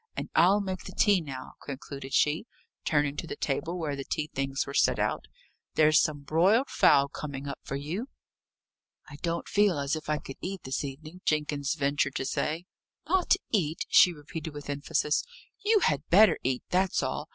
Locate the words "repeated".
14.11-14.55